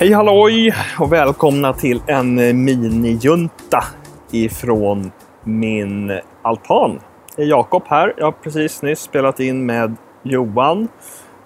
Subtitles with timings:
[0.00, 3.84] Hej halloj och välkomna till en minijunta
[4.30, 5.10] ifrån
[5.44, 7.00] min altan.
[7.36, 8.14] Det är Jakob här.
[8.16, 10.88] Jag har precis nyss spelat in med Johan.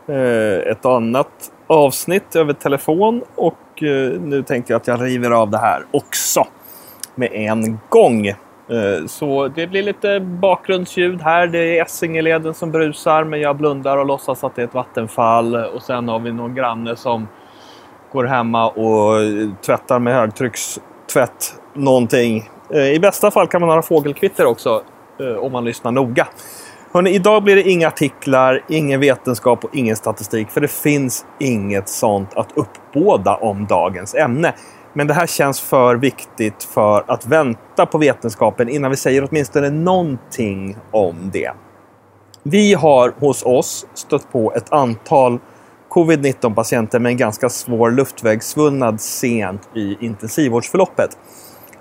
[0.08, 5.50] Eh, ett annat avsnitt över telefon och eh, nu tänkte jag att jag river av
[5.50, 6.46] det här också
[7.14, 8.26] med en gång.
[8.26, 8.36] Eh,
[9.06, 11.46] så det blir lite bakgrundsljud här.
[11.46, 15.54] Det är Essingeleden som brusar men jag blundar och låtsas att det är ett vattenfall.
[15.54, 17.26] Och sen har vi någon granne som
[18.14, 19.20] går hemma och
[19.66, 22.50] tvättar med högtryckstvätt någonting.
[22.74, 24.82] Eh, I bästa fall kan man ha fågelkvitter också
[25.20, 26.26] eh, om man lyssnar noga.
[26.92, 31.88] Hörrni, idag blir det inga artiklar, ingen vetenskap och ingen statistik för det finns inget
[31.88, 34.54] sånt att uppbåda om dagens ämne.
[34.92, 39.70] Men det här känns för viktigt för att vänta på vetenskapen innan vi säger åtminstone
[39.70, 41.52] någonting om det.
[42.42, 45.38] Vi har hos oss stött på ett antal
[45.94, 51.18] covid-19 patienter med en ganska svår luftvägssvullnad sent i intensivvårdsförloppet.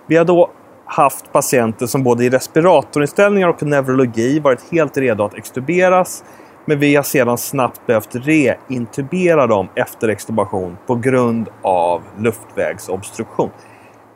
[0.08, 0.52] Vi har då
[0.86, 6.24] haft patienter som både i respiratorinställningar och neurologi varit helt redo att extuberas.
[6.66, 13.50] Men vi har sedan snabbt behövt reintubera dem efter extubation på grund av luftvägsobstruktion.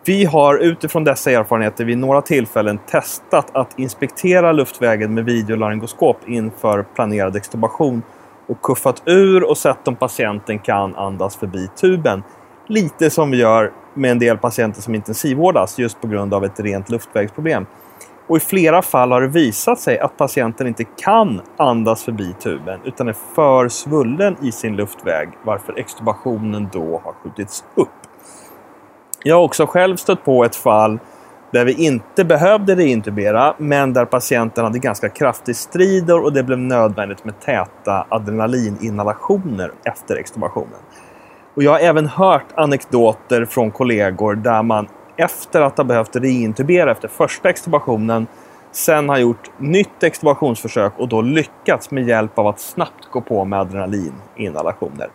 [0.06, 6.84] Vi har utifrån dessa erfarenheter vid några tillfällen testat att inspektera luftvägen med videolaryngoskop inför
[6.84, 8.02] planerad extubation
[8.48, 12.24] och kuffat ur och sett om patienten kan andas förbi tuben.
[12.68, 16.60] Lite som vi gör med en del patienter som intensivvårdas just på grund av ett
[16.60, 17.66] rent luftvägsproblem.
[18.28, 22.80] Och I flera fall har det visat sig att patienten inte kan andas förbi tuben
[22.84, 27.90] utan är för svullen i sin luftväg varför extubationen då har skjutits upp.
[29.24, 31.00] Jag har också själv stött på ett fall
[31.52, 36.60] där vi inte behövde reintubera men där patienten hade ganska kraftig strider och det blev
[36.60, 40.80] nödvändigt med täta adrenalininhalationer efter extubationen.
[41.56, 46.92] Och jag har även hört anekdoter från kollegor där man efter att ha behövt reintubera
[46.92, 48.28] efter första extubationen
[48.72, 53.46] sen har gjort nytt extubationsförsök och då lyckats med hjälp av att snabbt gå på
[53.46, 55.08] med adrenalininhalationer.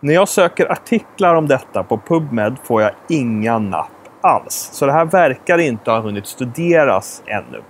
[0.00, 4.70] När jag söker artiklar om detta på PubMed får jag inga napp alls.
[4.72, 7.62] Så det här verkar inte ha hunnit studeras ännu.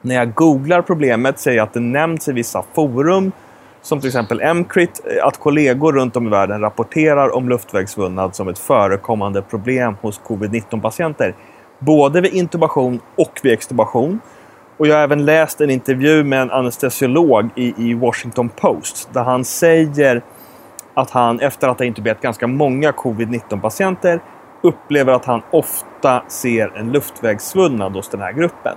[0.00, 3.32] När jag googlar problemet ser jag att det nämns i vissa forum
[3.82, 8.48] som till exempel MCRIT, eh, att kollegor runt om i världen rapporterar om luftvägsvullnad som
[8.48, 11.34] ett förekommande problem hos covid-19-patienter.
[11.78, 14.20] Både vid intubation och vid extubation.
[14.76, 19.22] Och jag har även läst en intervju med en anestesiolog i, i Washington Post där
[19.22, 20.22] han säger
[20.94, 24.20] att han efter att ha intuberat ganska många covid-19-patienter
[24.66, 28.76] upplever att han ofta ser en luftvägssvullnad hos den här gruppen.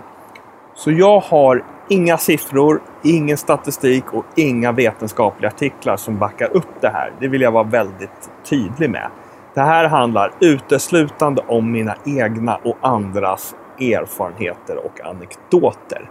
[0.76, 6.90] Så jag har inga siffror, ingen statistik och inga vetenskapliga artiklar som backar upp det
[6.90, 7.14] här.
[7.20, 9.10] Det vill jag vara väldigt tydlig med.
[9.54, 16.10] Det här handlar uteslutande om mina egna och andras erfarenheter och anekdoter.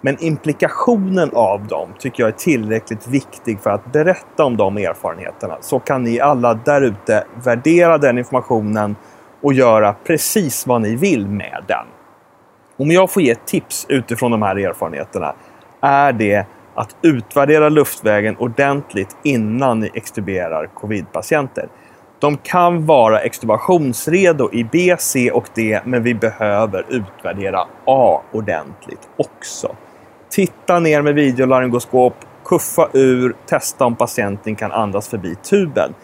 [0.00, 5.56] Men implikationen av dem tycker jag är tillräckligt viktig för att berätta om de erfarenheterna.
[5.60, 8.96] Så kan ni alla därute värdera den informationen
[9.40, 11.86] och göra precis vad ni vill med den.
[12.76, 15.34] Om jag får ge tips utifrån de här erfarenheterna
[15.80, 21.68] är det att utvärdera luftvägen ordentligt innan ni extuberar covid-patienter.
[22.18, 29.08] De kan vara extubationsredo i B, C och D, men vi behöver utvärdera A ordentligt
[29.16, 29.76] också.
[30.30, 32.14] Titta ner med videolaryngoskop,
[32.44, 35.94] kuffa ur, testa om patienten kan andas förbi tuben.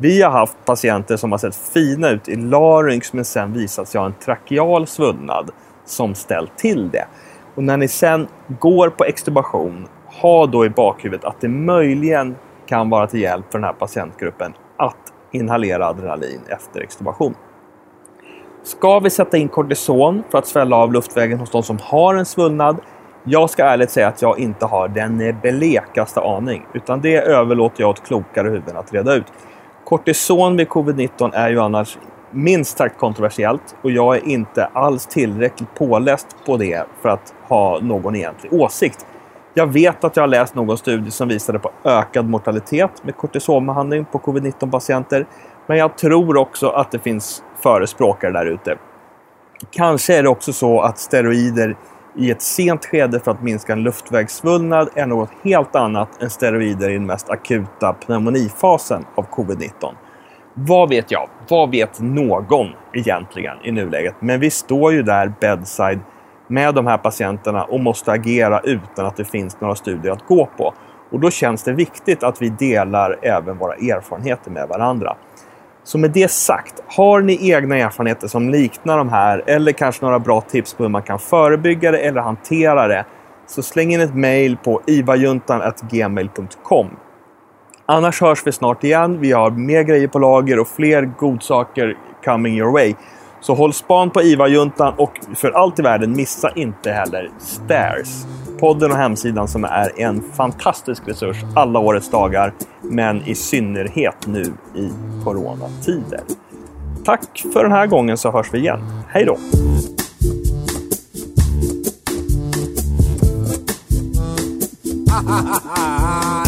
[0.00, 3.98] Vi har haft patienter som har sett fina ut i larynx men sen visat sig
[3.98, 5.50] ha en trakeal svullnad
[5.84, 7.06] som ställt till det.
[7.54, 8.28] Och när ni sen
[8.60, 9.88] går på extubation,
[10.20, 12.36] ha då i bakhuvudet att det möjligen
[12.66, 17.34] kan vara till hjälp för den här patientgruppen att inhalera adrenalin efter extubation.
[18.62, 22.26] Ska vi sätta in kortison för att svälla av luftvägen hos de som har en
[22.26, 22.80] svullnad?
[23.24, 27.90] Jag ska ärligt säga att jag inte har den blekaste aning, utan det överlåter jag
[27.90, 29.26] åt klokare huvuden att reda ut.
[29.88, 31.98] Kortison vid covid-19 är ju annars
[32.30, 37.80] minst sagt kontroversiellt och jag är inte alls tillräckligt påläst på det för att ha
[37.80, 39.06] någon egentlig åsikt.
[39.54, 44.04] Jag vet att jag har läst någon studie som visade på ökad mortalitet med kortisonbehandling
[44.04, 45.26] på covid-19 patienter.
[45.66, 48.78] Men jag tror också att det finns förespråkare där ute.
[49.70, 51.76] Kanske är det också så att steroider
[52.16, 56.90] i ett sent skede för att minska en luftvägssvullnad är något helt annat än steroider
[56.90, 59.94] i den mest akuta pneumonifasen av covid-19.
[60.54, 61.28] Vad vet jag?
[61.48, 64.14] Vad vet någon egentligen i nuläget?
[64.20, 66.00] Men vi står ju där bedside
[66.46, 70.48] med de här patienterna och måste agera utan att det finns några studier att gå
[70.56, 70.74] på.
[71.10, 75.16] Och då känns det viktigt att vi delar även våra erfarenheter med varandra.
[75.88, 80.18] Så med det sagt, har ni egna erfarenheter som liknar de här eller kanske några
[80.18, 83.04] bra tips på hur man kan förebygga det eller hantera det
[83.46, 86.86] så släng in ett mail på ivajuntan.gmail.com.
[87.86, 89.20] Annars hörs vi snart igen.
[89.20, 92.94] Vi har mer grejer på lager och fler godsaker coming your way.
[93.40, 98.24] Så håll span på IVA-juntan och för allt i världen missa inte heller Stairs.
[98.60, 102.54] Podden och hemsidan som är en fantastisk resurs alla årets dagar.
[102.82, 104.44] Men i synnerhet nu
[104.74, 104.90] i
[105.24, 106.20] coronatider.
[107.04, 108.80] Tack för den här gången så hörs vi igen.
[109.08, 109.38] Hej då!
[115.10, 116.47] ha ha ha